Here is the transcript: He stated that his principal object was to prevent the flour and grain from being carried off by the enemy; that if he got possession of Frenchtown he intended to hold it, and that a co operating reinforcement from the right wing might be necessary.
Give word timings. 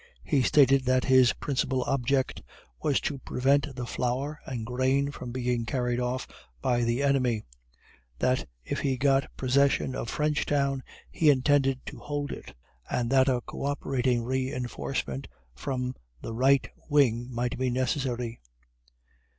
He 0.23 0.41
stated 0.41 0.85
that 0.85 1.03
his 1.03 1.33
principal 1.33 1.83
object 1.83 2.41
was 2.81 2.99
to 3.01 3.19
prevent 3.19 3.75
the 3.75 3.85
flour 3.85 4.39
and 4.47 4.65
grain 4.65 5.11
from 5.11 5.31
being 5.31 5.63
carried 5.63 5.99
off 5.99 6.27
by 6.59 6.83
the 6.83 7.03
enemy; 7.03 7.43
that 8.17 8.49
if 8.65 8.79
he 8.79 8.97
got 8.97 9.29
possession 9.37 9.93
of 9.93 10.09
Frenchtown 10.09 10.81
he 11.11 11.29
intended 11.29 11.85
to 11.85 11.99
hold 11.99 12.31
it, 12.31 12.55
and 12.89 13.11
that 13.11 13.29
a 13.29 13.41
co 13.41 13.63
operating 13.63 14.23
reinforcement 14.23 15.27
from 15.53 15.93
the 16.19 16.33
right 16.33 16.67
wing 16.89 17.27
might 17.31 17.59
be 17.59 17.69
necessary. 17.69 18.41